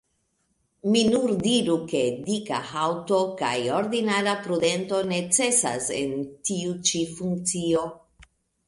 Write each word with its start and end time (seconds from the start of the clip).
Mi 0.93 1.01
diru 1.09 1.35
nur, 1.41 1.83
ke 1.91 2.01
dika 2.29 2.63
haŭto 2.71 3.19
kaj 3.43 3.53
ordinara 3.81 4.35
prudento 4.49 5.03
necesas 5.15 5.95
en 6.03 6.19
tiu 6.51 6.77
ĉi 6.91 7.05
funkcio. 7.21 7.89